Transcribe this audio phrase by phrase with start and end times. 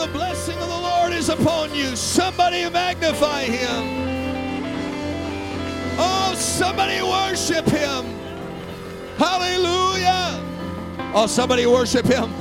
[0.00, 1.94] the blessing of the Lord is upon you.
[1.94, 4.08] Somebody magnify him.
[5.98, 8.06] Oh, somebody worship him.
[9.18, 10.42] Hallelujah.
[11.14, 12.32] Oh, somebody worship him.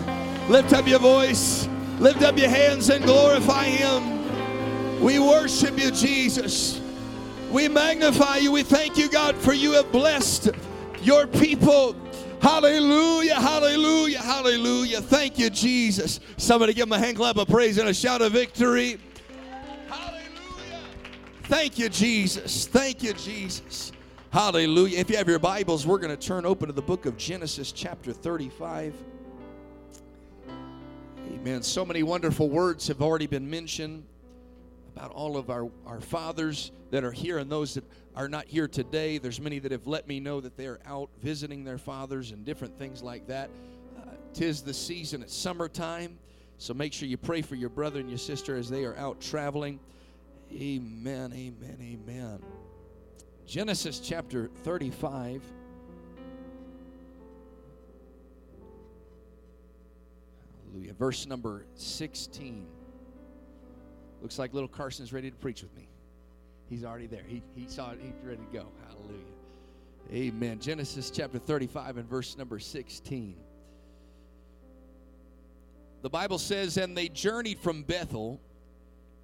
[0.47, 1.67] Lift up your voice,
[1.99, 5.01] lift up your hands, and glorify him.
[5.01, 6.79] We worship you, Jesus.
[7.51, 8.53] We magnify you.
[8.53, 10.51] We thank you, God, for you have blessed
[11.01, 11.93] your people.
[12.41, 15.01] Hallelujah, hallelujah, hallelujah.
[15.01, 16.21] Thank you, Jesus.
[16.37, 18.97] Somebody give him a hand clap of praise and a shout of victory.
[19.89, 20.81] Hallelujah.
[21.43, 22.65] Thank you, Jesus.
[22.65, 23.91] Thank you, Jesus.
[24.31, 24.99] Hallelujah.
[24.99, 27.73] If you have your Bibles, we're going to turn open to the book of Genesis,
[27.73, 28.93] chapter 35.
[31.33, 31.61] Amen.
[31.61, 34.05] So many wonderful words have already been mentioned
[34.95, 37.83] about all of our, our fathers that are here and those that
[38.19, 39.17] are not here today.
[39.17, 42.43] There's many that have let me know that they are out visiting their fathers and
[42.43, 43.49] different things like that.
[43.97, 46.19] Uh, tis the season, it's summertime.
[46.57, 49.21] So make sure you pray for your brother and your sister as they are out
[49.21, 49.79] traveling.
[50.51, 52.43] Amen, amen, amen.
[53.47, 55.41] Genesis chapter 35.
[60.65, 60.93] Hallelujah.
[60.93, 62.67] Verse number 16.
[64.21, 65.87] Looks like little Carson's ready to preach with me.
[66.69, 67.23] He's already there.
[67.27, 67.99] He, he saw it.
[68.01, 68.67] He's ready to go.
[68.87, 69.25] Hallelujah.
[70.13, 70.59] Amen.
[70.59, 73.35] Genesis chapter 35 and verse number 16.
[76.01, 78.39] The Bible says, And they journeyed from Bethel,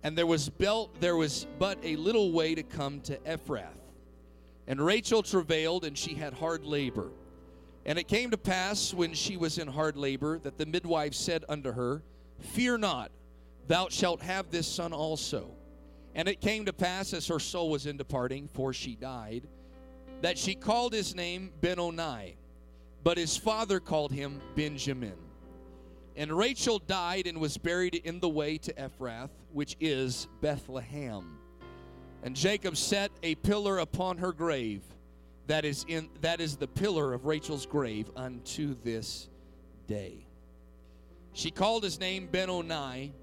[0.03, 3.77] and there was, belt, there was but a little way to come to Ephrath.
[4.67, 7.11] And Rachel travailed, and she had hard labor.
[7.85, 11.45] And it came to pass when she was in hard labor that the midwife said
[11.47, 12.01] unto her,
[12.39, 13.11] Fear not,
[13.67, 15.54] thou shalt have this son also.
[16.15, 19.47] And it came to pass as her soul was in departing, for she died,
[20.21, 22.37] that she called his name Benoni,
[23.03, 25.17] but his father called him Benjamin.
[26.15, 31.37] And Rachel died and was buried in the way to Ephrath, which is Bethlehem.
[32.23, 34.81] And Jacob set a pillar upon her grave.
[35.47, 39.29] That is in that is the pillar of Rachel's grave unto this
[39.85, 40.25] day.
[41.33, 43.13] She called his name Benoni,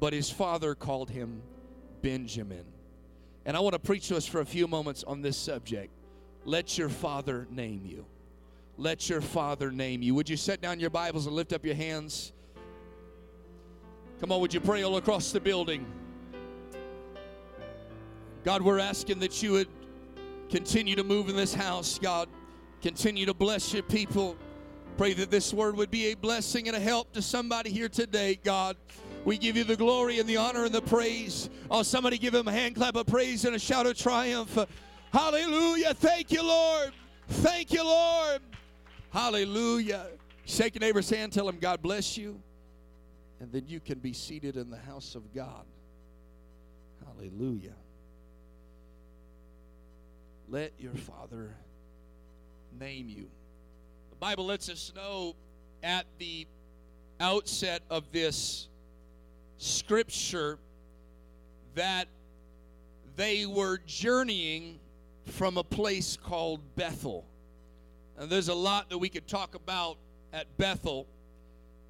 [0.00, 1.42] but his father called him
[2.02, 2.64] Benjamin.
[3.44, 5.92] And I want to preach to us for a few moments on this subject.
[6.44, 8.06] Let your father name you.
[8.78, 10.14] Let your father name you.
[10.14, 12.32] Would you set down your Bibles and lift up your hands?
[14.20, 15.86] Come on, would you pray all across the building?
[18.44, 19.68] God, we're asking that you would
[20.48, 22.28] continue to move in this house, God.
[22.80, 24.36] Continue to bless your people.
[24.96, 28.38] Pray that this word would be a blessing and a help to somebody here today,
[28.42, 28.76] God.
[29.26, 31.50] We give you the glory and the honor and the praise.
[31.68, 34.56] Oh, somebody give him a hand clap of praise and a shout of triumph.
[35.12, 35.94] Hallelujah.
[35.94, 36.92] Thank you, Lord.
[37.28, 38.40] Thank you, Lord.
[39.10, 40.06] Hallelujah.
[40.44, 42.40] Shake your neighbor's hand, tell him, God bless you.
[43.40, 45.64] And then you can be seated in the house of God.
[47.04, 47.74] Hallelujah.
[50.48, 51.52] Let your Father
[52.78, 53.28] name you.
[54.10, 55.34] The Bible lets us know
[55.82, 56.46] at the
[57.18, 58.68] outset of this
[59.58, 60.58] scripture
[61.74, 62.08] that
[63.16, 64.78] they were journeying
[65.26, 67.24] from a place called Bethel.
[68.18, 69.98] And there's a lot that we could talk about
[70.32, 71.06] at Bethel,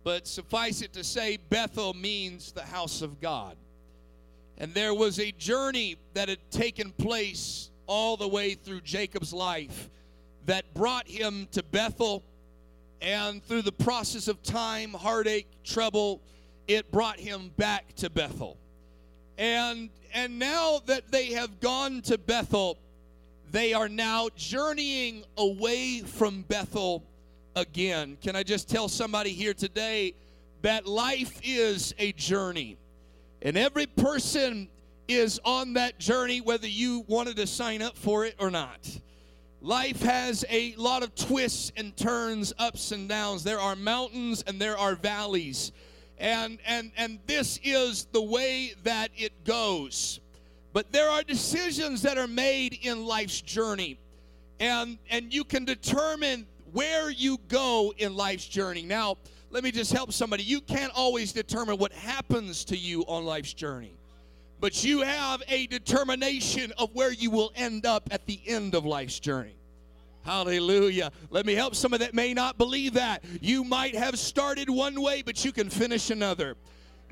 [0.04, 3.56] but suffice it to say, Bethel means the house of God.
[4.58, 9.90] And there was a journey that had taken place all the way through Jacob's life
[10.46, 12.22] that brought him to Bethel.
[13.02, 16.22] And through the process of time, heartache, trouble,
[16.68, 18.56] it brought him back to Bethel.
[19.38, 22.78] And and now that they have gone to Bethel,
[23.50, 27.04] they are now journeying away from Bethel
[27.54, 28.16] again.
[28.22, 30.14] Can I just tell somebody here today
[30.62, 32.76] that life is a journey.
[33.42, 34.68] And every person
[35.06, 38.88] is on that journey whether you wanted to sign up for it or not.
[39.60, 43.44] Life has a lot of twists and turns, ups and downs.
[43.44, 45.72] There are mountains and there are valleys
[46.18, 50.20] and and and this is the way that it goes.
[50.72, 53.98] But there are decisions that are made in life's journey.
[54.60, 58.82] And and you can determine where you go in life's journey.
[58.82, 59.16] Now
[59.50, 60.42] let me just help somebody.
[60.42, 63.92] You can't always determine what happens to you on life's journey.
[64.58, 68.86] But you have a determination of where you will end up at the end of
[68.86, 69.56] life's journey
[70.26, 71.12] Hallelujah.
[71.30, 73.22] Let me help some of that may not believe that.
[73.40, 76.56] You might have started one way, but you can finish another.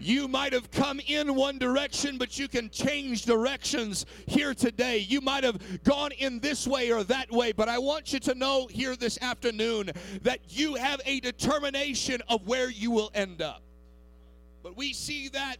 [0.00, 4.98] You might have come in one direction, but you can change directions here today.
[4.98, 8.34] You might have gone in this way or that way, but I want you to
[8.34, 13.62] know here this afternoon that you have a determination of where you will end up.
[14.64, 15.58] But we see that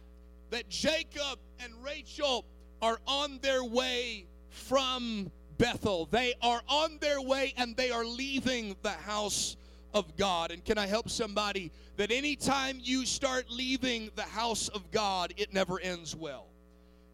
[0.49, 2.43] that Jacob and Rachel
[2.81, 6.07] are on their way from Bethel.
[6.11, 9.57] They are on their way and they are leaving the house
[9.93, 10.51] of God.
[10.51, 15.53] And can I help somebody that anytime you start leaving the house of God, it
[15.53, 16.47] never ends well.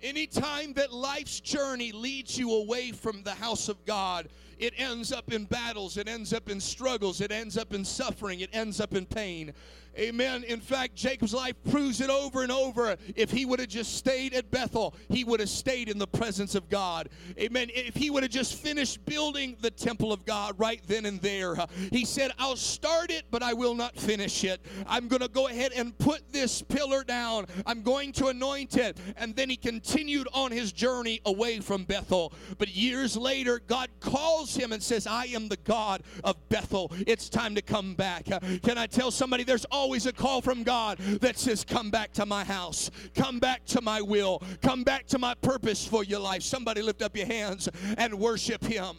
[0.02, 5.32] Anytime that life's journey leads you away from the house of God, it ends up
[5.32, 8.96] in battles, it ends up in struggles, it ends up in suffering, it ends up
[8.96, 9.54] in pain.
[9.98, 10.44] Amen.
[10.44, 12.96] In fact, Jacob's life proves it over and over.
[13.16, 16.56] If he would have just stayed at Bethel, he would have stayed in the presence
[16.56, 17.10] of God.
[17.38, 17.70] Amen.
[17.74, 21.60] If he would have just finished building the temple of God right then and there,
[21.60, 24.66] uh, he said, I'll start it, but I will not finish it.
[24.88, 27.48] I'm going to go ahead and put this pillar down.
[27.66, 28.98] I'm going to anoint it.
[29.18, 32.34] And then he continued on his journey away from Bethel.
[32.58, 36.92] But years later, God calls him and says, I am the God of Bethel.
[37.06, 38.32] It's time to come back.
[38.32, 42.14] Uh, can I tell somebody there's always a call from God that says, Come back
[42.14, 46.20] to my house, come back to my will, come back to my purpose for your
[46.20, 46.44] life.
[46.44, 47.68] Somebody lift up your hands
[47.98, 48.96] and worship Him.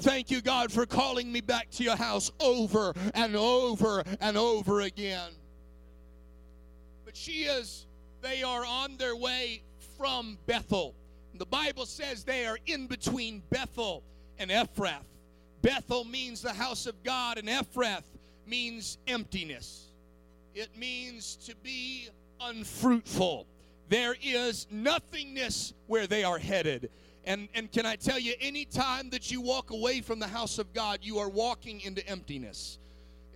[0.00, 4.82] Thank you, God, for calling me back to your house over and over and over
[4.82, 5.30] again.
[7.06, 7.86] But she is,
[8.20, 9.62] they are on their way
[9.96, 10.94] from Bethel.
[11.34, 14.02] The Bible says they are in between Bethel
[14.38, 15.06] and Ephrath.
[15.62, 18.04] Bethel means the house of God, and Ephrath
[18.46, 19.89] means emptiness.
[20.54, 22.08] It means to be
[22.40, 23.46] unfruitful.
[23.88, 26.90] There is nothingness where they are headed.
[27.24, 30.72] And, and can I tell you, anytime that you walk away from the house of
[30.72, 32.78] God, you are walking into emptiness.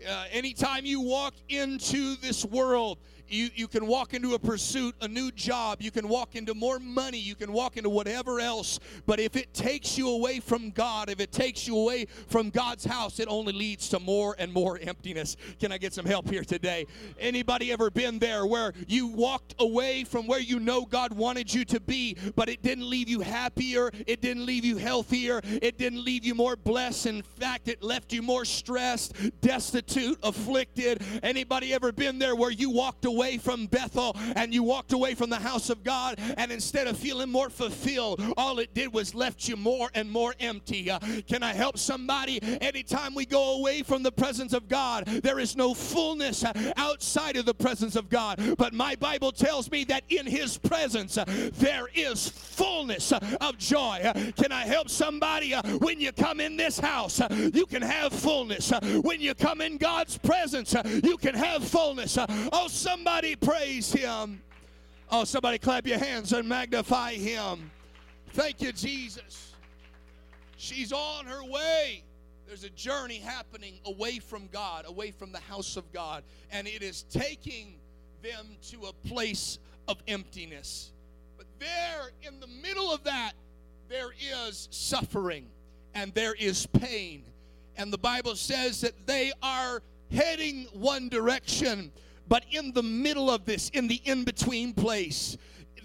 [0.09, 5.09] Uh, anytime you walk into this world, you, you can walk into a pursuit, a
[5.09, 8.79] new job, you can walk into more money, you can walk into whatever else.
[9.07, 12.85] But if it takes you away from God, if it takes you away from God's
[12.85, 15.37] house, it only leads to more and more emptiness.
[15.59, 16.87] Can I get some help here today?
[17.19, 21.65] Anybody ever been there where you walked away from where you know God wanted you
[21.67, 26.05] to be, but it didn't leave you happier, it didn't leave you healthier, it didn't
[26.05, 27.07] leave you more blessed.
[27.07, 31.03] In fact, it left you more stressed, destitute, afflicted.
[31.23, 33.14] Anybody ever been there where you walked away?
[33.15, 36.97] Away from Bethel and you walked away from the house of God, and instead of
[36.97, 40.91] feeling more fulfilled, all it did was left you more and more empty.
[40.91, 42.41] Uh, can I help somebody?
[42.61, 47.37] Anytime we go away from the presence of God, there is no fullness uh, outside
[47.37, 48.57] of the presence of God.
[48.59, 51.25] But my Bible tells me that in His presence uh,
[51.55, 54.01] there is fullness uh, of joy.
[54.37, 55.55] Can I help somebody?
[55.79, 57.21] When you come in this house,
[57.53, 58.73] you can have fullness.
[59.03, 62.19] When you come in God's presence, you can have fullness.
[62.53, 64.41] Oh, somebody Somebody praise him.
[65.11, 67.71] Oh, somebody clap your hands and magnify him.
[68.31, 69.53] Thank you, Jesus.
[70.57, 72.03] She's on her way.
[72.47, 76.83] There's a journey happening away from God, away from the house of God, and it
[76.83, 77.75] is taking
[78.23, 80.91] them to a place of emptiness.
[81.37, 83.33] But there, in the middle of that,
[83.91, 85.45] there is suffering
[85.95, 87.23] and there is pain.
[87.77, 91.93] And the Bible says that they are heading one direction,
[92.29, 95.37] but in the middle of this, in the in between place,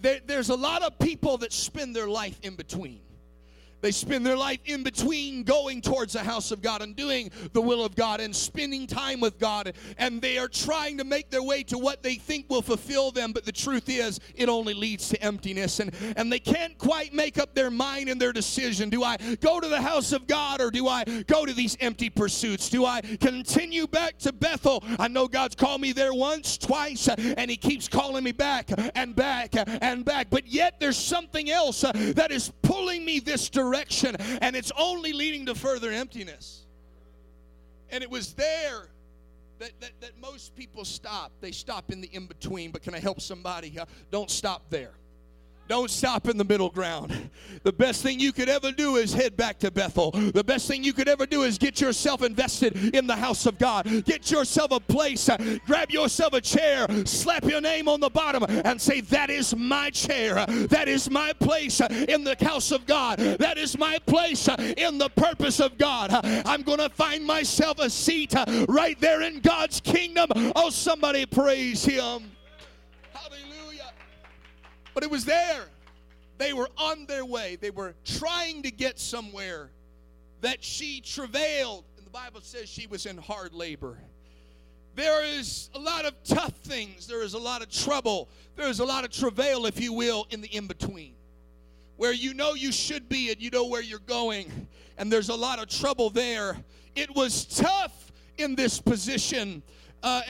[0.01, 3.01] there, there's a lot of people that spend their life in between.
[3.81, 7.62] They spend their life in between going towards the house of God and doing the
[7.62, 9.74] will of God and spending time with God.
[9.98, 13.32] And they are trying to make their way to what they think will fulfill them.
[13.32, 15.80] But the truth is, it only leads to emptiness.
[15.80, 18.89] And, and they can't quite make up their mind and their decision.
[18.89, 22.10] Do I go to the house of God or do I go to these empty
[22.10, 22.70] pursuits?
[22.70, 24.84] Do I continue back to Bethel?
[24.98, 29.15] I know God's called me there once, twice, and He keeps calling me back and
[29.15, 30.30] back and back.
[30.30, 35.12] But yet there's something else uh, that is pulling me this direction and it's only
[35.12, 36.66] leading to further emptiness.
[37.90, 38.90] And it was there
[39.58, 41.32] that, that, that most people stop.
[41.42, 43.78] They stop in the in between, but can I help somebody?
[43.80, 44.92] Uh, don't stop there.
[45.70, 47.30] Don't stop in the middle ground.
[47.62, 50.10] The best thing you could ever do is head back to Bethel.
[50.10, 53.60] The best thing you could ever do is get yourself invested in the house of
[53.60, 53.86] God.
[54.04, 55.30] Get yourself a place,
[55.68, 59.92] grab yourself a chair, slap your name on the bottom, and say, That is my
[59.92, 60.44] chair.
[60.48, 63.20] That is my place in the house of God.
[63.20, 66.10] That is my place in the purpose of God.
[66.48, 68.34] I'm going to find myself a seat
[68.68, 70.30] right there in God's kingdom.
[70.56, 72.32] Oh, somebody praise Him.
[75.00, 75.63] But it was there.
[76.39, 77.56] They were on their way.
[77.56, 79.70] They were trying to get somewhere
[80.41, 81.86] that she travailed.
[81.96, 83.98] And the Bible says she was in hard labor.
[84.96, 87.08] There is a lot of tough things.
[87.08, 88.27] There is a lot of trouble.
[88.58, 91.13] There is a lot of travail, if you will, in the in between.
[91.96, 95.34] Where you know you should be and you know where you're going, and there's a
[95.34, 96.58] lot of trouble there.
[96.98, 99.63] It was tough in this position
[100.03, 100.22] uh,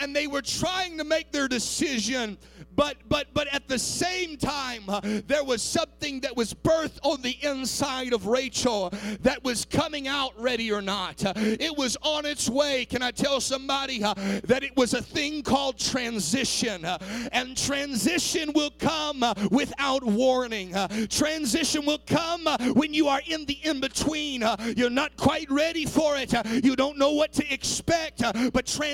[0.00, 2.38] and they were trying to make their decision
[2.76, 7.20] but but but at the same time uh, there was something that was birthed on
[7.22, 11.24] the inside of Rachel that was coming out ready or not.
[11.24, 12.84] Uh, it was on its way.
[12.84, 16.84] Can I tell somebody uh, that it was a thing called transition?
[16.84, 16.98] Uh,
[17.32, 20.74] and transition will come uh, without warning.
[21.08, 24.44] Transition will come when you are in the in between
[24.76, 26.32] you're not quite ready for it.
[26.64, 28.93] You don't know what to expect but transition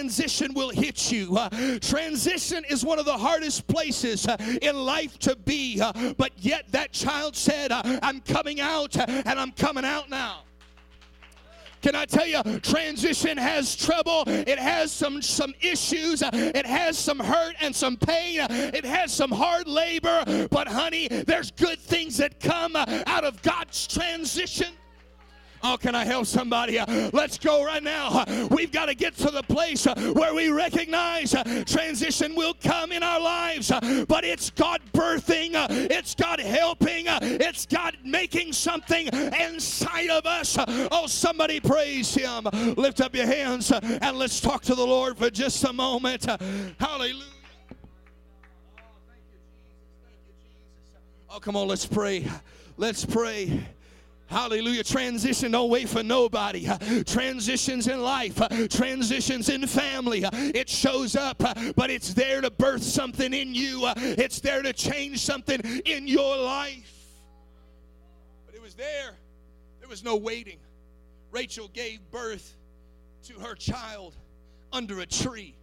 [0.54, 1.38] will hit you
[1.80, 5.80] transition is one of the hardest places uh, in life to be.
[5.80, 10.42] Uh, but yet that child said, uh, I'm coming out and I'm coming out now.
[11.82, 14.24] Can I tell you, transition has trouble.
[14.26, 16.22] It has some some issues.
[16.22, 18.40] It has some hurt and some pain.
[18.50, 20.48] It has some hard labor.
[20.50, 24.74] But honey, there's good things that come out of God's transition.
[25.62, 26.78] Oh, can I help somebody?
[26.78, 28.08] Uh, let's go right now.
[28.08, 32.54] Uh, we've got to get to the place uh, where we recognize uh, transition will
[32.62, 37.96] come in our lives, uh, but it's God birthing, uh, it's God helping, it's God
[38.04, 40.56] making something inside of us.
[40.90, 42.44] Oh, somebody praise Him.
[42.76, 46.24] Lift up your hands and let's talk to the Lord for just a moment.
[46.78, 47.24] Hallelujah.
[51.28, 52.26] Oh, oh, come on, let's pray.
[52.76, 53.66] Let's pray.
[54.30, 54.84] Hallelujah.
[54.84, 56.68] Transition don't wait for nobody.
[57.04, 60.22] Transitions in life, transitions in family.
[60.32, 61.38] It shows up,
[61.74, 63.90] but it's there to birth something in you.
[63.96, 66.92] It's there to change something in your life.
[68.46, 69.16] But it was there.
[69.80, 70.58] There was no waiting.
[71.32, 72.56] Rachel gave birth
[73.24, 74.14] to her child
[74.72, 75.56] under a tree.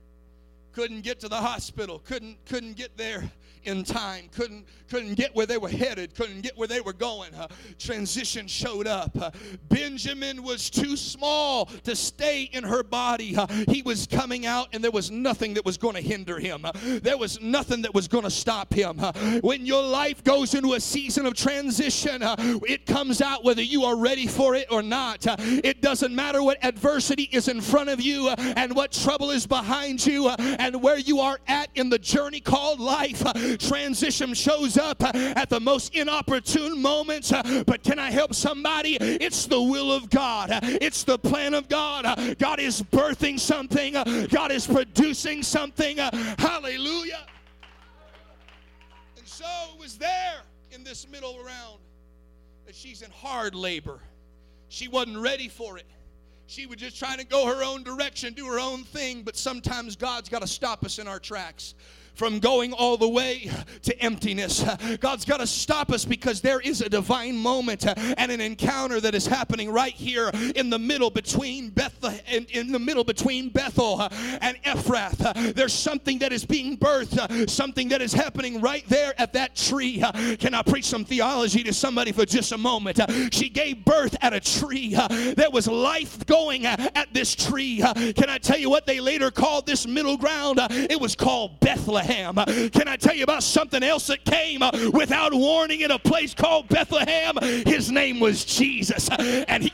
[0.73, 1.99] Couldn't get to the hospital.
[1.99, 3.31] Couldn't couldn't get there
[3.67, 7.33] in time, couldn't, couldn't get where they were headed, couldn't get where they were going.
[7.35, 7.47] Uh,
[7.77, 9.11] transition showed up.
[9.19, 9.29] Uh,
[9.69, 13.35] Benjamin was too small to stay in her body.
[13.35, 16.65] Uh, he was coming out, and there was nothing that was going to hinder him.
[17.01, 18.99] There was nothing that was going to stop him.
[19.41, 22.21] When your life goes into a season of transition,
[22.67, 25.25] it comes out whether you are ready for it or not.
[25.27, 30.05] it doesn't matter what adversity is in front of you and what trouble is behind
[30.05, 33.23] you and where you are at in the journey called life
[33.57, 37.31] transition shows up at the most inopportune moments.
[37.65, 38.97] But can I help somebody?
[38.99, 42.37] It's the will of God, it's the plan of God.
[42.39, 43.93] God is birthing something,
[44.29, 45.97] God is producing something.
[45.97, 47.25] Hallelujah.
[49.17, 51.79] And so it was there in this middle round
[52.65, 53.99] that she's in hard labor.
[54.69, 55.85] She wasn't ready for it.
[56.47, 59.95] She was just trying to go her own direction, do her own thing, but sometimes
[59.95, 61.75] God's got to stop us in our tracks
[62.17, 63.49] from going all the way
[63.83, 64.65] to emptiness.
[64.99, 69.13] God's got to stop us because there is a divine moment and an encounter that
[69.13, 74.01] is happening right here in the middle between Bethlehem, in, in the middle between Bethel
[74.41, 75.53] and Ephrath.
[75.53, 80.03] There's something that is being birthed, something that is happening right there at that tree.
[80.39, 82.99] Can I preach some theology to somebody for just a moment?
[83.31, 84.97] She gave birth at a tree.
[85.35, 87.77] There was life going at this tree.
[87.77, 90.57] Can I tell you what they later called this middle ground?
[90.71, 92.06] It was called Bethlehem.
[92.07, 92.69] Bethlehem.
[92.69, 96.33] Can I tell you about something else that came uh, without warning in a place
[96.33, 97.37] called Bethlehem?
[97.65, 99.09] His name was Jesus.
[99.09, 99.73] And he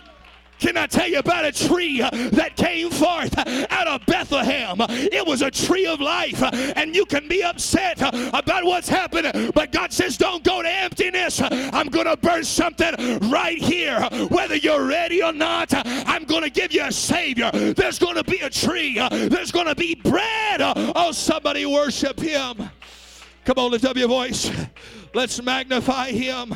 [0.64, 4.78] can I tell you about a tree that came forth out of Bethlehem?
[4.80, 6.42] It was a tree of life,
[6.78, 11.42] and you can be upset about what's happening, but God says, Don't go to emptiness.
[11.42, 12.96] I'm going to burn something
[13.30, 14.08] right here.
[14.30, 17.52] Whether you're ready or not, I'm going to give you a Savior.
[17.52, 20.62] There's going to be a tree, there's going to be bread.
[20.62, 22.70] Oh, somebody worship Him.
[23.44, 24.50] Come on, lift up your voice.
[25.14, 26.56] Let's magnify Him.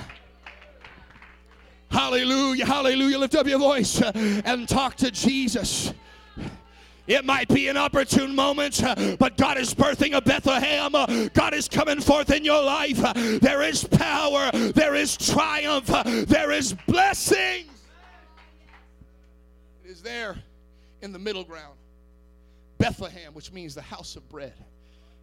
[1.90, 3.20] Hallelujah, hallelujah.
[3.20, 4.12] Lift up your voice uh,
[4.46, 5.94] and talk to Jesus.
[7.08, 10.94] It might be an opportune moment, uh, but God is birthing a Bethlehem.
[10.94, 12.98] Uh, God is coming forth in your life.
[13.40, 15.88] There is power, there is triumph,
[16.28, 17.66] there is blessing.
[19.86, 20.38] It is there
[21.02, 21.76] in the middle ground.
[22.78, 24.54] Bethlehem, which means the house of bread.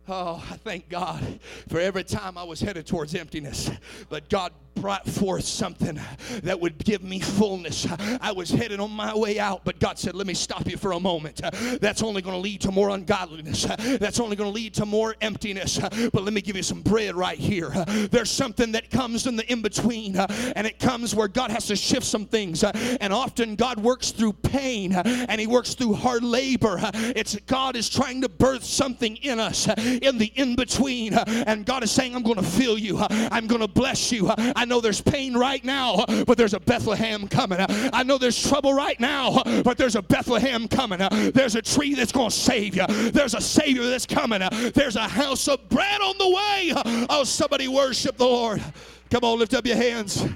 [0.08, 3.70] Oh, I thank God for every time I was headed towards emptiness.
[4.08, 6.00] But God brought forth something
[6.42, 7.86] that would give me fullness.
[8.20, 10.92] I was headed on my way out, but God said, Let me stop you for
[10.92, 11.40] a moment.
[11.80, 13.64] That's only going to lead to more ungodliness.
[13.64, 15.78] That's only going to lead to more emptiness.
[15.78, 17.70] But let me give you some bread right here.
[18.10, 21.76] There's something that comes in the in between, and it comes where God has to
[21.76, 22.64] shift some things.
[22.64, 26.78] And often God works through pain and He works through hard labor.
[26.94, 31.14] It's God is trying to birth something in us in the in between.
[31.14, 34.30] And God is saying, I'm going to fill you, I'm going to bless you.
[34.64, 37.58] I know there's pain right now, but there's a Bethlehem coming.
[37.68, 41.00] I know there's trouble right now, but there's a Bethlehem coming.
[41.34, 42.86] There's a tree that's going to save you.
[42.86, 44.40] There's a Savior that's coming.
[44.72, 47.06] There's a house of bread on the way.
[47.10, 48.62] Oh, somebody worship the Lord.
[49.10, 50.26] Come on, lift up your hands.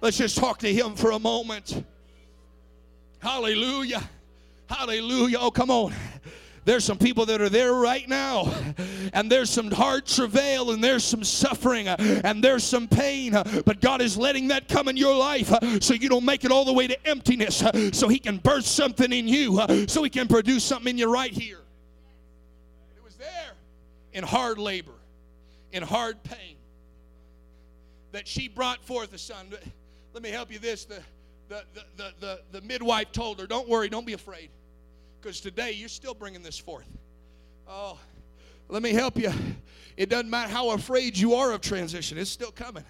[0.00, 1.84] Let's just talk to Him for a moment.
[3.18, 4.08] Hallelujah.
[4.70, 5.36] Hallelujah.
[5.38, 5.92] Oh, come on.
[6.66, 8.52] There's some people that are there right now,
[9.12, 13.34] and there's some hard travail, and there's some suffering, and there's some pain.
[13.64, 16.64] But God is letting that come in your life so you don't make it all
[16.64, 20.64] the way to emptiness, so He can birth something in you, so He can produce
[20.64, 21.60] something in you right here.
[22.96, 23.52] It was there
[24.12, 24.98] in hard labor,
[25.70, 26.56] in hard pain,
[28.10, 29.54] that she brought forth a son.
[30.12, 30.84] Let me help you this.
[30.84, 31.00] The,
[31.48, 34.50] the, the, the, the, the midwife told her, Don't worry, don't be afraid.
[35.20, 36.86] Because today you're still bringing this forth.
[37.68, 37.98] Oh,
[38.68, 39.32] let me help you.
[39.96, 42.84] It doesn't matter how afraid you are of transition, it's still coming.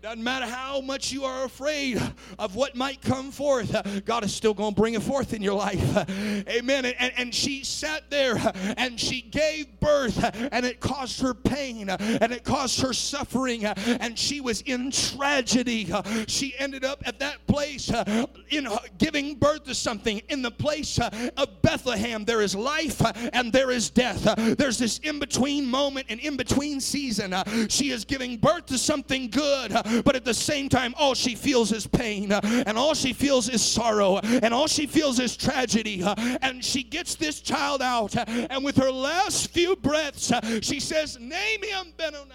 [0.00, 2.00] Doesn't matter how much you are afraid
[2.38, 5.54] of what might come forth, God is still going to bring it forth in your
[5.54, 6.08] life.
[6.48, 6.84] Amen.
[6.84, 8.36] And, and she sat there
[8.76, 14.16] and she gave birth, and it caused her pain and it caused her suffering, and
[14.16, 15.92] she was in tragedy.
[16.28, 20.22] She ended up at that place uh, in uh, giving birth to something.
[20.28, 23.02] In the place uh, of Bethlehem, there is life
[23.32, 24.22] and there is death.
[24.56, 27.34] There's this in between moment and in between season.
[27.68, 29.72] She is giving birth to something good
[30.04, 33.48] but at the same time, all she feels is pain, uh, and all she feels
[33.48, 36.02] is sorrow, and all she feels is tragedy.
[36.02, 40.80] Uh, and she gets this child out, uh, and with her last few breaths, she
[40.80, 42.30] says, Name him Benoni.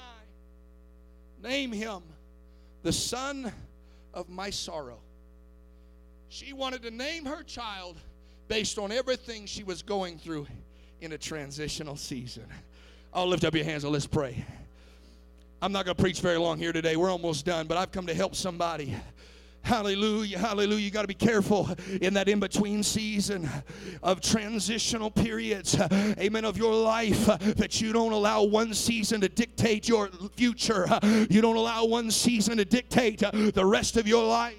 [1.42, 2.02] Name him
[2.84, 3.52] the son
[4.14, 5.00] of my sorrow.
[6.30, 7.98] She wanted to name her child
[8.48, 10.48] based on everything she was going through
[11.02, 12.46] in a transitional season.
[13.14, 14.44] I'll lift up your hands and let's pray.
[15.64, 16.98] I'm not going to preach very long here today.
[16.98, 18.98] We're almost done, but I've come to help somebody.
[19.62, 20.84] Hallelujah, hallelujah.
[20.84, 21.70] You got to be careful
[22.02, 23.50] in that in between season
[24.04, 25.80] of transitional periods,
[26.20, 30.86] amen, of your life that you don't allow one season to dictate your future.
[31.30, 34.58] You don't allow one season to dictate the rest of your life.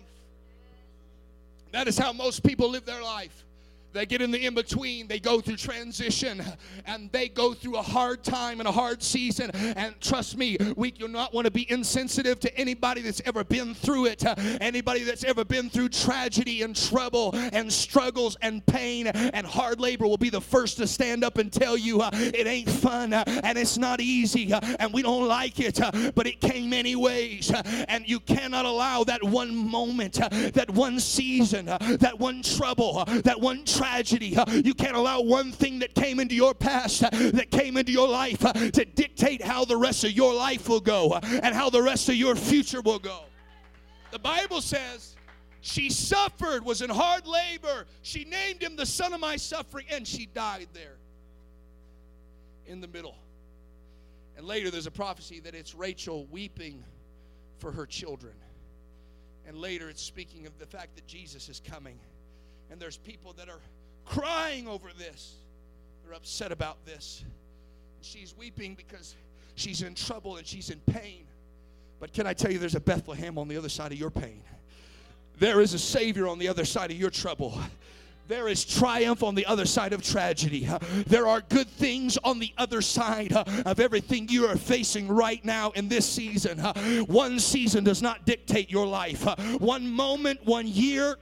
[1.72, 3.44] That is how most people live their life.
[3.94, 6.42] They get in the in between, they go through transition,
[6.84, 9.52] and they go through a hard time and a hard season.
[9.52, 13.72] And trust me, we do not want to be insensitive to anybody that's ever been
[13.72, 19.06] through it, uh, anybody that's ever been through tragedy and trouble and struggles and pain
[19.06, 22.46] and hard labor will be the first to stand up and tell you uh, it
[22.46, 26.26] ain't fun uh, and it's not easy uh, and we don't like it, uh, but
[26.26, 27.52] it came anyways.
[27.52, 33.40] Uh, and you cannot allow that one moment, that one season, that one trouble, that
[33.40, 34.36] one tragedy.
[34.64, 38.40] You can't allow one thing that came into your past, that came into your life,
[38.40, 42.14] to dictate how the rest of your life will go and how the rest of
[42.14, 43.20] your future will go.
[44.10, 45.16] The Bible says
[45.60, 47.86] she suffered, was in hard labor.
[48.02, 50.96] She named him the son of my suffering, and she died there
[52.66, 53.16] in the middle.
[54.36, 56.82] And later there's a prophecy that it's Rachel weeping
[57.58, 58.34] for her children.
[59.46, 61.98] And later it's speaking of the fact that Jesus is coming.
[62.70, 63.60] And there's people that are
[64.04, 65.34] crying over this.
[66.04, 67.24] They're upset about this.
[68.02, 69.14] She's weeping because
[69.54, 71.24] she's in trouble and she's in pain.
[72.00, 74.42] But can I tell you, there's a Bethlehem on the other side of your pain.
[75.38, 77.58] There is a Savior on the other side of your trouble.
[78.26, 80.68] There is triumph on the other side of tragedy.
[81.06, 85.72] There are good things on the other side of everything you are facing right now
[85.72, 86.58] in this season.
[87.06, 89.24] One season does not dictate your life.
[89.60, 91.16] One moment, one year,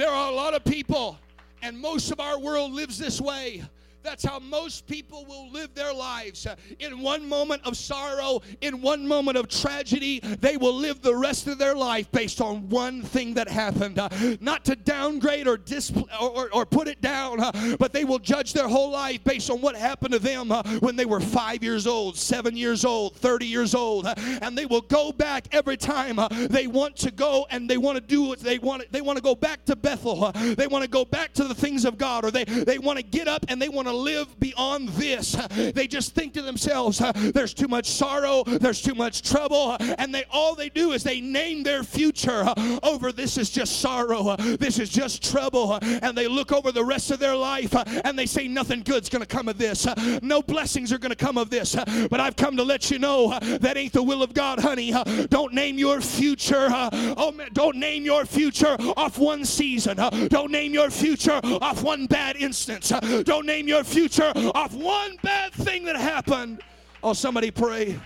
[0.00, 1.18] there are a lot of people,
[1.60, 3.62] and most of our world lives this way.
[4.02, 6.46] That's how most people will live their lives.
[6.78, 11.46] In one moment of sorrow, in one moment of tragedy, they will live the rest
[11.46, 14.00] of their life based on one thing that happened.
[14.40, 17.38] Not to downgrade or, disp- or, or, put it down,
[17.78, 21.04] but they will judge their whole life based on what happened to them when they
[21.04, 24.06] were five years old, seven years old, 30 years old.
[24.16, 28.00] and they will go back every time they want to go and they want to
[28.00, 28.90] do what they want.
[28.92, 30.32] They want to go back to Bethel.
[30.32, 33.04] They want to go back to the things of God, or they, they want to
[33.04, 35.36] get up and they want to live beyond this.
[35.74, 40.14] They just think to themselves, uh, there's too much sorrow, there's too much trouble, and
[40.14, 44.36] they all they do is they name their future oh, over this is just sorrow,
[44.36, 47.74] this is just trouble, and they look over the rest of their life
[48.04, 49.86] and they say nothing good's going to come of this.
[50.22, 51.76] No blessings are going to come of this.
[52.10, 54.92] But I've come to let you know that ain't the will of God, honey.
[55.28, 56.68] Don't name your future.
[56.70, 59.96] Oh man, don't name your future off one season.
[60.28, 62.92] Don't name your future off one bad instance.
[63.24, 66.62] Don't name future off one bad thing that happened.
[67.02, 67.98] Oh, somebody pray.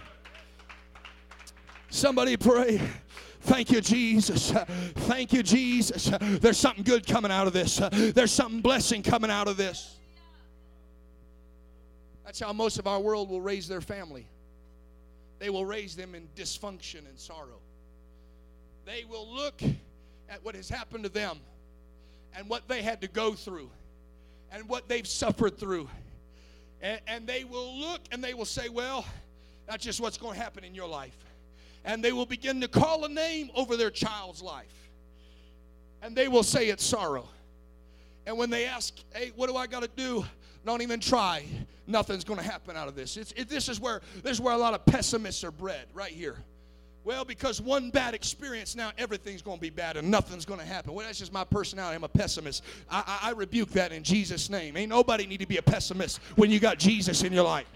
[1.90, 2.80] Somebody pray.
[3.42, 4.52] Thank you, Jesus.
[4.52, 6.10] Thank you, Jesus.
[6.20, 7.80] There's something good coming out of this.
[7.92, 9.98] There's something blessing coming out of this.
[12.24, 14.26] That's how most of our world will raise their family.
[15.38, 17.60] They will raise them in dysfunction and sorrow.
[18.86, 19.62] They will look
[20.28, 21.38] at what has happened to them
[22.34, 23.70] and what they had to go through
[24.54, 25.88] and what they've suffered through.
[26.80, 29.04] And, and they will look and they will say, Well,
[29.68, 31.16] that's just what's going to happen in your life.
[31.84, 34.72] And they will begin to call a name over their child's life.
[36.02, 37.28] And they will say it's sorrow.
[38.26, 40.24] And when they ask, Hey, what do I got to do?
[40.64, 41.44] Don't even try.
[41.86, 43.18] Nothing's going to happen out of this.
[43.18, 46.10] It's, it, this, is where, this is where a lot of pessimists are bred, right
[46.10, 46.38] here.
[47.04, 50.64] Well, because one bad experience, now everything's going to be bad and nothing's going to
[50.64, 50.94] happen.
[50.94, 51.96] Well, that's just my personality.
[51.96, 52.64] I'm a pessimist.
[52.90, 54.74] I, I, I rebuke that in Jesus' name.
[54.74, 57.66] Ain't nobody need to be a pessimist when you got Jesus in your life.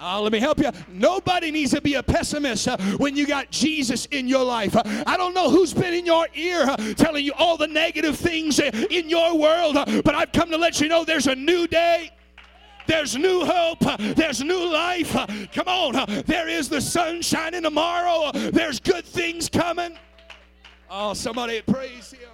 [0.00, 0.70] Uh, let me help you.
[0.88, 4.74] Nobody needs to be a pessimist uh, when you got Jesus in your life.
[4.76, 8.16] Uh, I don't know who's been in your ear uh, telling you all the negative
[8.16, 11.34] things uh, in your world, uh, but I've come to let you know there's a
[11.34, 12.10] new day.
[12.86, 13.80] There's new hope.
[13.98, 15.12] There's new life.
[15.52, 16.22] Come on.
[16.26, 18.30] There is the sun shining tomorrow.
[18.32, 19.98] There's good things coming.
[20.90, 22.30] Oh, somebody praise him.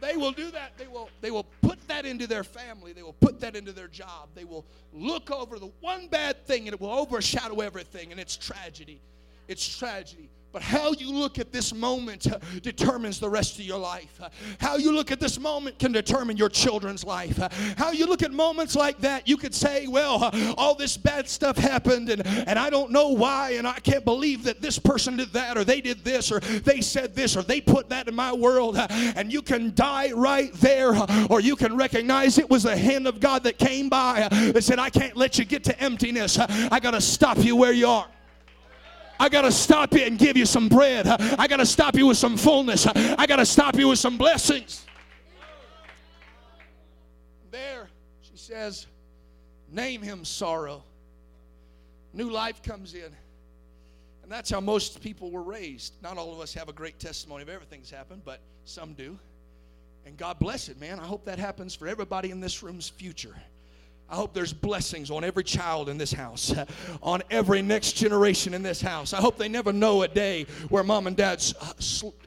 [0.00, 0.76] They will do that.
[0.76, 2.92] They will, they will put that into their family.
[2.92, 4.28] They will put that into their job.
[4.34, 8.36] They will look over the one bad thing and it will overshadow everything, and it's
[8.36, 9.00] tragedy.
[9.48, 10.28] It's tragedy.
[10.56, 14.18] But how you look at this moment uh, determines the rest of your life.
[14.18, 17.38] Uh, how you look at this moment can determine your children's life.
[17.38, 21.28] Uh, how you look at moments like that, you could say, well, all this bad
[21.28, 25.18] stuff happened and, and I don't know why and I can't believe that this person
[25.18, 28.14] did that or they did this or they said this or they put that in
[28.14, 28.78] my world.
[28.78, 30.94] And you can die right there
[31.28, 34.78] or you can recognize it was the hand of God that came by that said,
[34.78, 36.38] I can't let you get to emptiness.
[36.38, 38.08] I got to stop you where you are.
[39.18, 41.06] I got to stop you and give you some bread.
[41.06, 42.86] I got to stop you with some fullness.
[42.86, 44.84] I got to stop you with some blessings.
[47.50, 47.88] There,
[48.22, 48.86] she says,
[49.70, 50.82] name him sorrow.
[52.12, 53.14] New life comes in.
[54.22, 55.94] And that's how most people were raised.
[56.02, 59.18] Not all of us have a great testimony of everything's happened, but some do.
[60.04, 60.98] And God bless it, man.
[60.98, 63.36] I hope that happens for everybody in this room's future.
[64.08, 66.54] I hope there's blessings on every child in this house,
[67.02, 69.12] on every next generation in this house.
[69.12, 71.42] I hope they never know a day where mom and dad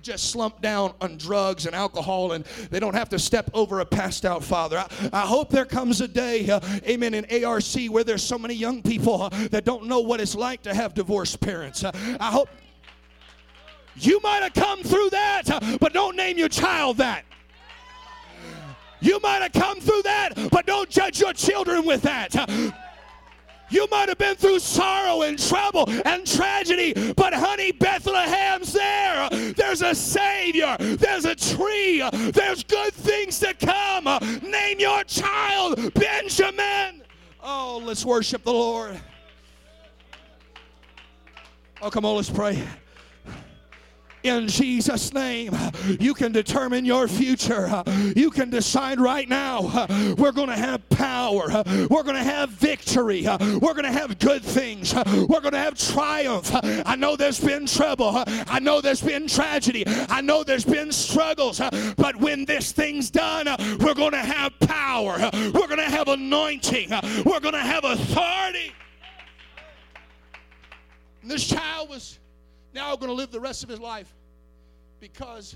[0.02, 3.86] just slump down on drugs and alcohol and they don't have to step over a
[3.86, 4.78] passed out father.
[4.78, 8.56] I, I hope there comes a day, uh, amen, in ARC where there's so many
[8.56, 11.84] young people uh, that don't know what it's like to have divorced parents.
[11.84, 12.50] Uh, I hope
[13.96, 17.24] you might have come through that, uh, but don't name your child that.
[19.02, 22.36] You might have come through that, but don't judge your children with that.
[23.72, 29.30] You might have been through sorrow and trouble and tragedy, but honey, Bethlehem's there.
[29.54, 30.76] There's a Savior.
[30.80, 32.04] There's a tree.
[32.32, 34.06] There's good things to come.
[34.42, 37.04] Name your child Benjamin.
[37.42, 39.00] Oh, let's worship the Lord.
[41.82, 42.62] Oh, come on, let's pray
[44.24, 45.56] in Jesus' name.
[46.00, 47.84] You can determine your future.
[48.16, 49.86] You can decide right now
[50.18, 51.48] we're going to have power.
[51.90, 53.24] We're going to have victory.
[53.24, 54.94] We're going to have good things.
[54.94, 56.52] We're going to have triumph.
[56.54, 58.24] I know there's been trouble.
[58.28, 59.84] I know there's been tragedy.
[59.88, 61.60] I know there's been struggles.
[61.98, 63.48] But when this thing's done,
[63.80, 65.18] we're going to have power.
[65.34, 66.90] We're going to have anointing.
[67.26, 68.74] We're going to have authority.
[71.24, 72.20] this child was
[72.74, 74.14] now going to live the rest of his life
[75.00, 75.56] because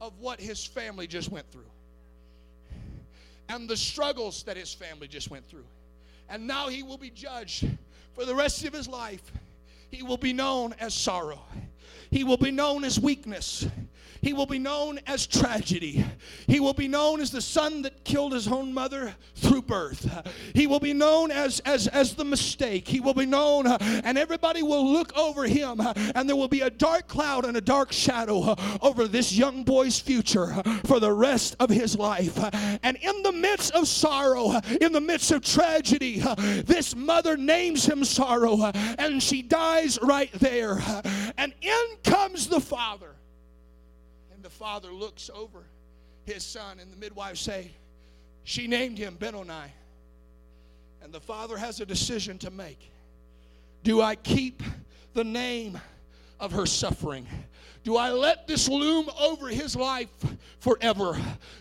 [0.00, 1.64] of what his family just went through
[3.48, 5.64] and the struggles that his family just went through.
[6.28, 7.66] And now he will be judged
[8.12, 9.32] for the rest of his life.
[9.90, 11.40] He will be known as sorrow.
[12.10, 13.66] He will be known as weakness.
[14.20, 16.04] He will be known as tragedy.
[16.46, 20.08] He will be known as the son that killed his own mother through birth.
[20.54, 22.88] He will be known as, as, as the mistake.
[22.88, 25.80] He will be known, and everybody will look over him,
[26.14, 29.98] and there will be a dark cloud and a dark shadow over this young boy's
[29.98, 30.54] future
[30.84, 32.38] for the rest of his life.
[32.82, 36.22] And in the midst of sorrow, in the midst of tragedy,
[36.64, 40.80] this mother names him sorrow, and she dies right there.
[41.36, 43.14] And in comes the father
[44.48, 45.62] the father looks over
[46.24, 47.70] his son, and the midwives say,
[48.44, 49.74] She named him Benoni.
[51.02, 52.90] And the father has a decision to make.
[53.82, 54.62] Do I keep
[55.12, 55.78] the name
[56.40, 57.26] of her suffering?
[57.88, 60.10] Do I let this loom over his life
[60.60, 61.18] forever?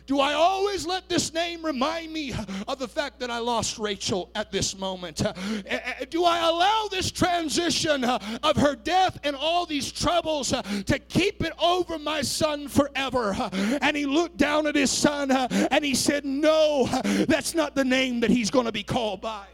[0.08, 2.34] Do I always let this name remind me
[2.68, 5.22] of the fact that I lost Rachel at this moment?
[5.22, 5.32] Eh,
[5.66, 11.00] eh, do I allow this transition eh, of her death and all these troubles to
[11.08, 13.34] keep it over my son forever?
[13.82, 16.88] And he looked down at his son and he said, No,
[17.30, 19.46] that's not the name that he's going to be called by.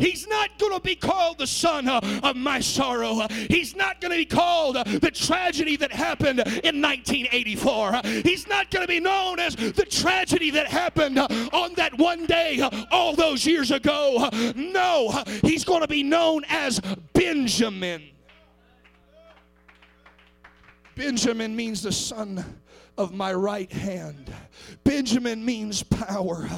[0.00, 3.26] He's not going to be called the son uh, of my sorrow.
[3.48, 8.00] He's not going to be called the tragedy that happened in 1984.
[8.24, 12.66] He's not going to be known as the tragedy that happened on that one day
[12.90, 14.28] all those years ago.
[14.56, 16.80] No, he's going to be known as
[17.12, 18.02] Benjamin.
[20.94, 22.44] Benjamin means the son
[22.98, 24.32] of my right hand.
[24.84, 26.48] Benjamin means power.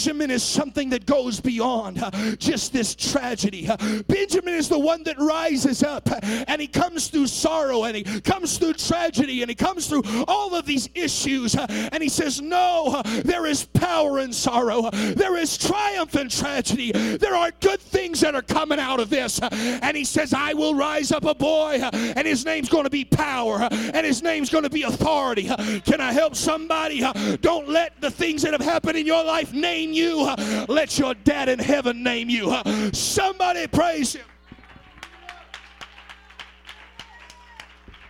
[0.00, 3.68] Benjamin is something that goes beyond uh, just this tragedy.
[3.68, 3.76] Uh,
[4.08, 8.20] Benjamin is the one that rises up uh, and he comes through sorrow and he
[8.22, 13.02] comes through tragedy and he comes through all of these issues and he says, No,
[13.24, 14.88] there is power in sorrow.
[14.90, 16.92] There is triumph in tragedy.
[16.92, 19.38] There are good things that are coming out of this.
[19.38, 23.04] And he says, I will rise up a boy and his name's going to be
[23.04, 25.50] power and his name's going to be authority.
[25.84, 27.04] Can I help somebody?
[27.42, 30.34] Don't let the things that have happened in your life name you.
[30.68, 32.54] Let your dad in heaven name you.
[32.92, 34.24] Somebody praise him.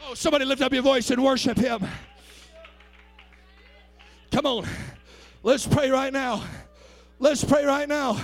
[0.03, 1.87] Oh, somebody lift up your voice and worship him.
[4.33, 4.67] Come on.
[5.43, 6.45] Let's pray right now.
[7.19, 8.21] Let's pray right now.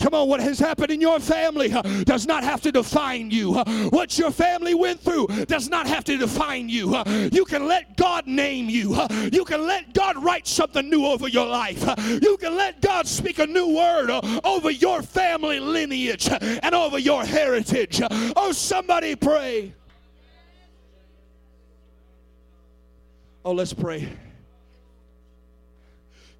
[0.00, 3.58] Come on, what has happened in your family uh, does not have to define you.
[3.58, 6.94] Uh, what your family went through does not have to define you.
[6.94, 8.96] Uh, you can let God name you.
[9.30, 11.84] You can let God write something new over your life.
[12.22, 14.10] You can let God speak a new word
[14.44, 18.00] over your family lineage and over your heritage.
[18.36, 19.74] Oh, somebody pray.
[23.44, 24.08] Oh, let's pray.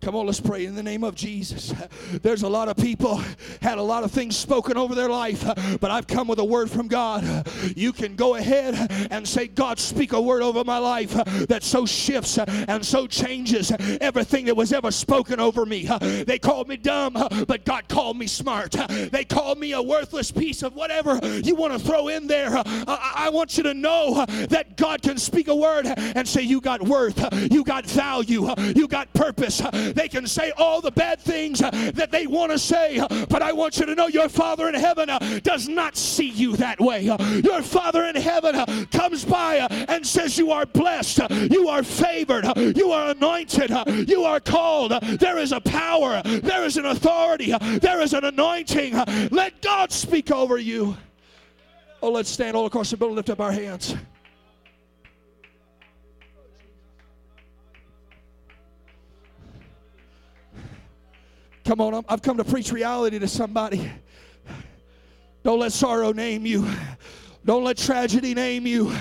[0.01, 1.75] Come on, let's pray in the name of Jesus.
[2.23, 3.23] There's a lot of people
[3.61, 5.45] had a lot of things spoken over their life,
[5.79, 7.47] but I've come with a word from God.
[7.77, 11.13] You can go ahead and say, God, speak a word over my life
[11.49, 15.87] that so shifts and so changes everything that was ever spoken over me.
[16.27, 17.13] They called me dumb,
[17.47, 18.73] but God called me smart.
[18.73, 22.51] They called me a worthless piece of whatever you want to throw in there.
[22.57, 26.83] I want you to know that God can speak a word and say, You got
[26.83, 29.61] worth, you got value, you got purpose
[29.95, 33.43] they can say all the bad things uh, that they want to say, uh, but
[33.43, 36.81] I want you to know your Father in heaven uh, does not see you that
[36.81, 37.09] way.
[37.09, 41.69] Uh, your Father in heaven uh, comes by uh, and says, You are blessed, you
[41.69, 42.45] are favored,
[42.77, 43.71] you are anointed,
[44.09, 44.93] you are called.
[44.93, 48.95] There is a power, there is an authority, there is an anointing.
[49.31, 50.97] Let God speak over you.
[52.03, 53.95] Oh, let's stand all across the building, lift up our hands.
[61.71, 63.89] Come on, I've come to preach reality to somebody.
[65.45, 66.69] Don't let sorrow name you.
[67.45, 68.95] Don't let tragedy name you.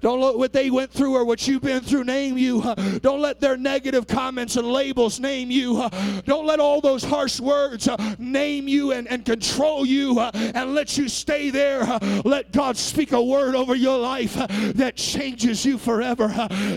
[0.00, 2.62] Don't let what they went through or what you've been through name you.
[3.00, 5.88] Don't let their negative comments and labels name you.
[6.24, 11.08] Don't let all those harsh words name you and, and control you and let you
[11.08, 11.84] stay there.
[12.24, 16.28] Let God speak a word over your life that changes you forever.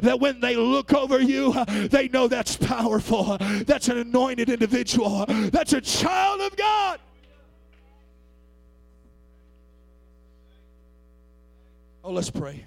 [0.01, 1.53] That when they look over you,
[1.89, 3.37] they know that's powerful.
[3.65, 5.25] That's an anointed individual.
[5.27, 6.99] That's a child of God.
[12.03, 12.65] Oh, let's pray.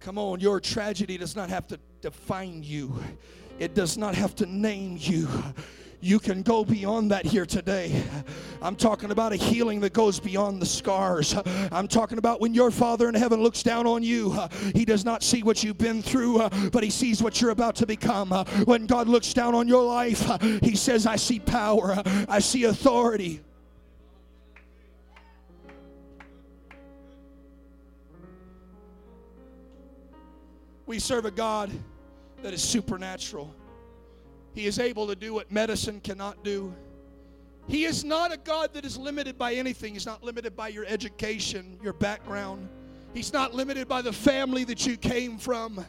[0.00, 2.98] Come on, your tragedy does not have to define you,
[3.58, 5.28] it does not have to name you.
[6.00, 8.04] You can go beyond that here today.
[8.62, 11.34] I'm talking about a healing that goes beyond the scars.
[11.72, 14.38] I'm talking about when your Father in heaven looks down on you,
[14.74, 17.86] He does not see what you've been through, but He sees what you're about to
[17.86, 18.30] become.
[18.64, 20.30] When God looks down on your life,
[20.62, 23.40] He says, I see power, I see authority.
[30.86, 31.70] We serve a God
[32.42, 33.52] that is supernatural.
[34.54, 36.74] He is able to do what medicine cannot do.
[37.68, 39.92] He is not a God that is limited by anything.
[39.92, 42.68] He's not limited by your education, your background.
[43.12, 45.84] He's not limited by the family that you came from.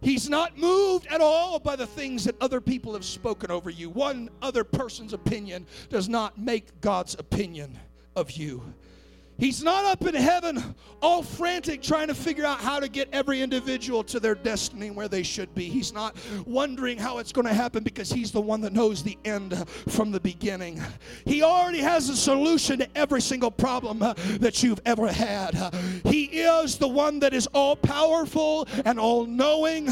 [0.00, 3.90] He's not moved at all by the things that other people have spoken over you.
[3.90, 7.78] One other person's opinion does not make God's opinion
[8.16, 8.62] of you.
[9.40, 13.40] He's not up in heaven all frantic trying to figure out how to get every
[13.40, 15.64] individual to their destiny where they should be.
[15.64, 16.14] He's not
[16.46, 20.10] wondering how it's going to happen because he's the one that knows the end from
[20.10, 20.80] the beginning.
[21.24, 24.00] He already has a solution to every single problem
[24.40, 25.54] that you've ever had.
[26.04, 29.88] He is the one that is all powerful and all knowing.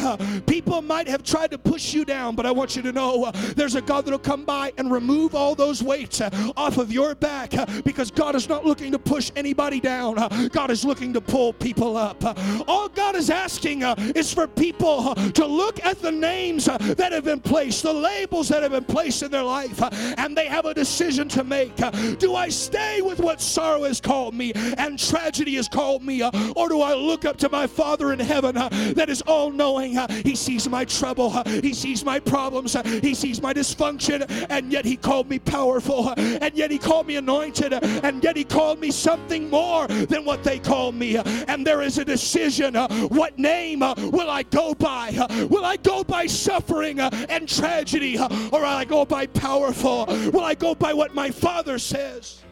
[0.47, 3.75] People might have tried to push you down, but I want you to know there's
[3.75, 8.11] a God that'll come by and remove all those weights off of your back because
[8.11, 10.19] God is not looking to push anybody down.
[10.19, 12.23] Uh, God is looking to pull people up.
[12.25, 12.35] Uh,
[12.67, 16.77] all God is asking uh, is for people uh, to look at the names uh,
[16.79, 20.37] that have been placed, the labels that have been placed in their life, uh, and
[20.37, 21.77] they have a decision to make.
[22.19, 26.23] Do I stay with what sorrow has called me and tragedy has called me,
[26.57, 29.97] or do I look up to my Father in heaven that is all knowing?
[30.25, 34.97] He sees my trouble, He sees my problems, He sees my dysfunction, and yet He
[34.97, 39.18] called me powerful, and yet He called me anointed, and yet He called me something
[39.19, 41.17] something more than what they call me.
[41.17, 45.15] And there is a decision uh, what name uh, will I go by?
[45.19, 48.19] Uh, will I go by suffering and tragedy?
[48.19, 50.07] Or will I go by powerful?
[50.33, 52.43] Will I go by what my Father says?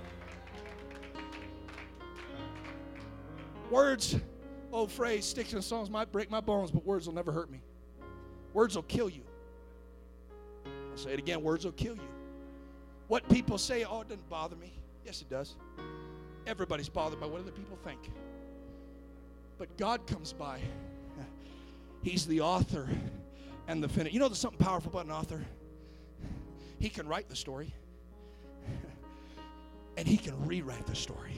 [3.70, 4.16] Words,
[4.72, 7.61] old phrase, sticks and stones might break my bones, but words will never hurt me.
[8.55, 9.22] Words will kill you.
[10.64, 12.09] I'll say it again words will kill you.
[13.09, 14.72] What people say, oh, it doesn't bother me.
[15.05, 15.55] Yes, it does.
[16.46, 18.11] Everybody's bothered by what other people think.
[19.59, 20.61] But God comes by.
[22.02, 22.88] He's the author
[23.66, 24.12] and the finish.
[24.12, 25.44] You know, there's something powerful about an author.
[26.78, 27.74] He can write the story,
[29.96, 31.32] and he can rewrite the story.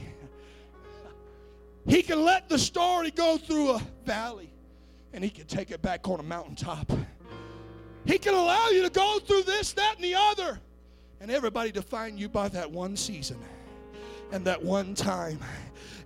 [1.87, 4.51] He can let the story go through a valley,
[5.13, 6.91] and he can take it back on a mountaintop.
[8.05, 10.59] He can allow you to go through this, that, and the other,
[11.19, 13.39] and everybody define you by that one season
[14.31, 15.39] and that one time.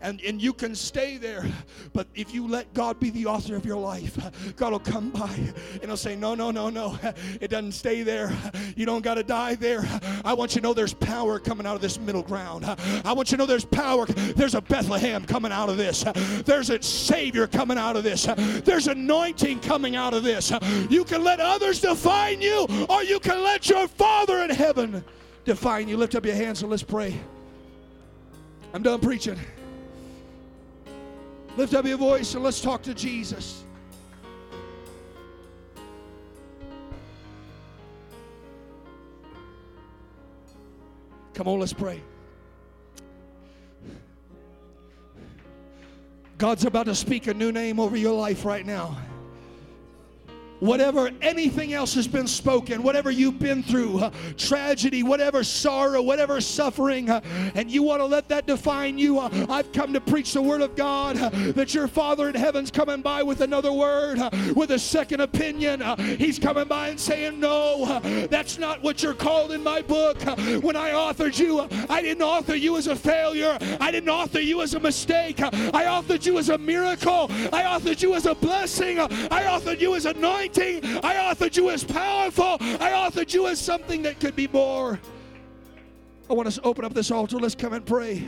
[0.04, 1.46] And, and you can stay there.
[1.94, 4.18] But if you let God be the author of your life,
[4.58, 7.00] God will come by and He'll say, No, no, no, no.
[7.40, 8.36] It doesn't stay there.
[8.76, 9.88] You don't got to die there.
[10.26, 12.66] I want you to know there's power coming out of this middle ground.
[12.66, 14.06] I want you to know there's power.
[14.06, 16.04] There's a Bethlehem coming out of this.
[16.46, 18.28] There's a Savior coming out of this.
[18.66, 20.52] There's anointing coming out of this.
[20.90, 25.04] You can let others define you, or you can let your Father in heaven
[25.46, 25.96] define you.
[25.96, 27.18] Lift up your hands and let's pray.
[28.74, 29.40] I'm done preaching.
[31.56, 33.64] Lift up your voice and let's talk to Jesus.
[41.36, 42.02] Come on, let's pray.
[46.40, 48.98] God's about to speak a new name over your life right now
[50.63, 56.39] whatever anything else has been spoken, whatever you've been through, uh, tragedy, whatever sorrow, whatever
[56.39, 57.19] suffering, uh,
[57.54, 60.62] and you want to let that define you, uh, I've come to preach the word
[60.62, 64.19] of God that your Father in heaven's coming by with another word,
[64.56, 65.82] with a second opinion.
[66.17, 67.99] He's coming by and saying, No,
[68.30, 70.21] that's not what you're called in my book.
[70.62, 74.62] when I authored you, I didn't author you as a failure, I didn't author you
[74.62, 75.49] as a mistake, I
[75.86, 80.06] authored you as a miracle, I authored you as a blessing, I authored you as
[80.06, 81.00] anointing anointing.
[81.04, 82.58] I authored you as powerful.
[82.60, 85.00] I authored you as something that could be more.
[86.30, 87.38] I want us to open up this altar.
[87.38, 88.28] Let's come and pray.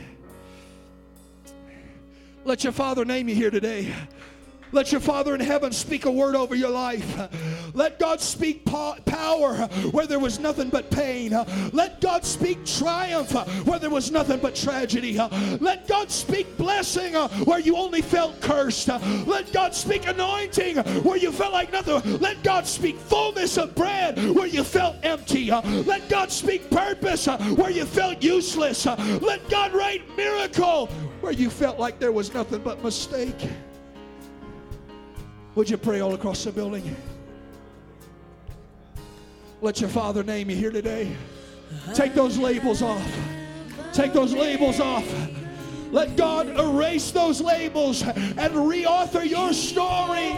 [2.44, 3.92] Let your Father name you here today.
[4.72, 7.28] Let your Father in heaven speak a word over your life.
[7.74, 9.54] Let God speak power
[9.92, 11.32] where there was nothing but pain.
[11.72, 13.32] Let God speak triumph
[13.66, 15.18] where there was nothing but tragedy.
[15.60, 18.88] Let God speak blessing where you only felt cursed.
[18.88, 22.18] Let God speak anointing where you felt like nothing.
[22.18, 25.50] Let God speak fullness of bread where you felt empty.
[25.50, 28.86] Let God speak purpose where you felt useless.
[28.86, 30.86] Let God write miracle
[31.20, 33.48] where you felt like there was nothing but mistake.
[35.56, 36.94] Would you pray all across the building?
[39.62, 41.16] Let your Father name you here today.
[41.94, 43.02] Take those labels off.
[43.90, 45.10] Take those labels off.
[45.90, 50.36] Let God erase those labels and reauthor your story.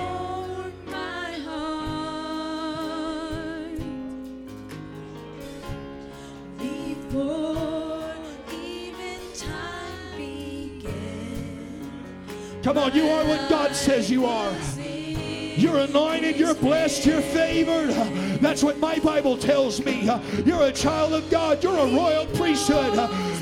[12.63, 14.53] Come on, you are what God says you are.
[15.59, 17.91] You're anointed, you're blessed, you're favored.
[18.41, 20.09] That's what my Bible tells me.
[20.47, 22.95] You're a child of God, you're a royal priesthood,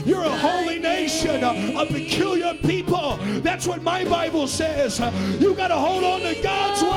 [0.06, 3.18] you're a holy nation, a peculiar people.
[3.42, 4.98] That's what my Bible says.
[5.38, 6.95] You got to hold on to God's word.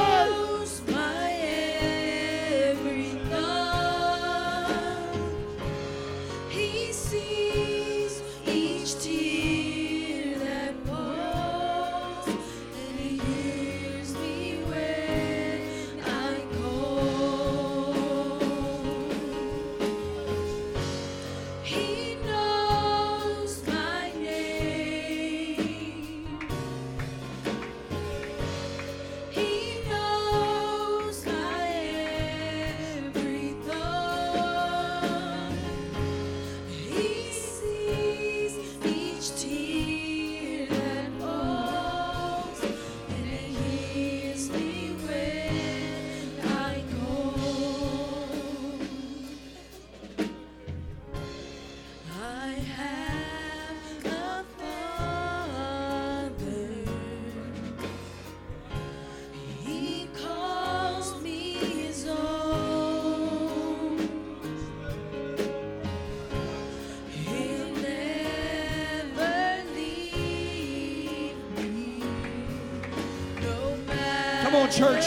[74.72, 75.05] Church.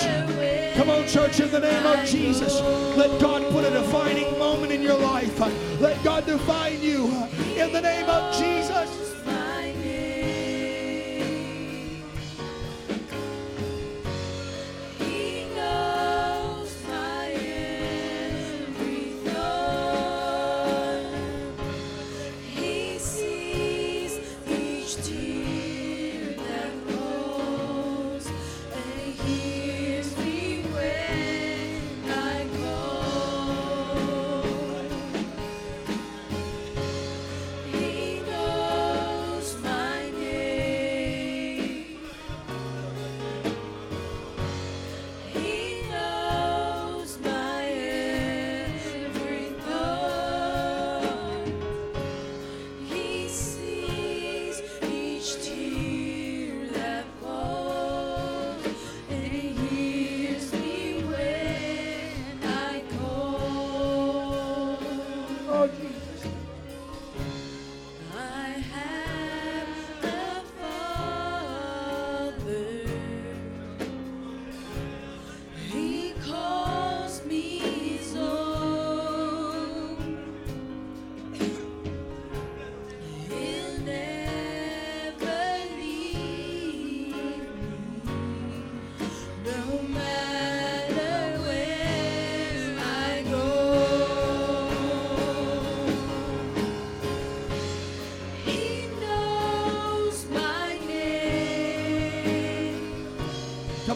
[0.74, 2.60] Come on, church, in the name of Jesus.
[2.96, 5.38] Let God put a defining moment in your life.
[5.80, 7.04] Let God define you
[7.56, 8.81] in the name of Jesus.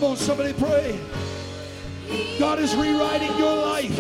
[0.07, 0.99] On, somebody pray.
[2.39, 3.97] God is rewriting your life.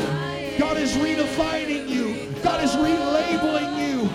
[0.58, 2.32] God is redefining you.
[2.42, 4.08] God is relabeling you.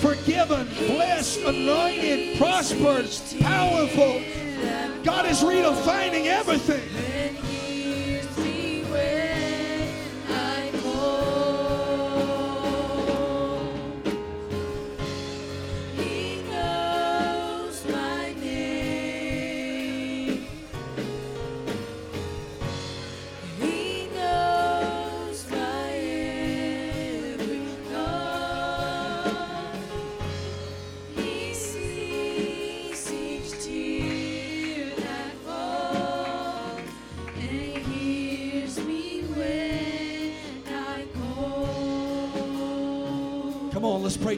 [0.00, 4.22] Forgiven, blessed, anointed, prosperous, powerful.
[5.02, 6.87] God is redefining everything.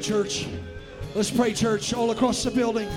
[0.01, 0.47] Church.
[1.15, 2.89] Let's pray, church, all across the building.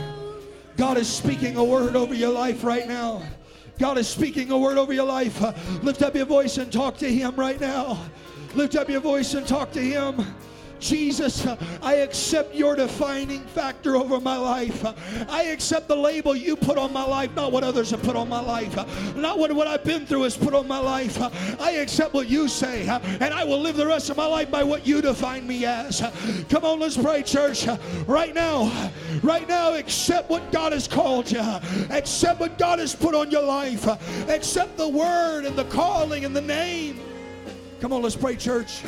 [0.77, 3.21] God is speaking a word over your life right now.
[3.79, 5.41] God is speaking a word over your life.
[5.84, 7.99] lift up your voice and talk to Him right now.
[8.55, 10.25] Lift up your voice and talk to Him.
[10.84, 11.47] Jesus,
[11.81, 14.86] I accept your defining factor over my life.
[15.29, 18.27] I accept the label you put on my life, not what others have put on
[18.27, 18.75] my life,
[19.15, 21.17] not what, what I've been through has put on my life.
[21.61, 24.61] I accept what you say, and I will live the rest of my life by
[24.61, 26.01] what you define me as.
[26.49, 27.65] Come on, let's pray, church.
[28.05, 28.91] Right now,
[29.23, 31.39] right now, accept what God has called you,
[31.91, 33.88] accept what God has put on your life,
[34.27, 36.99] accept the word and the calling and the name.
[37.79, 38.81] Come on, let's pray, church.